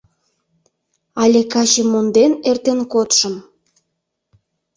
Але 1.21 1.41
каче 1.51 1.83
монден 1.91 2.31
эртен 2.49 2.79
кодшым 2.93 3.35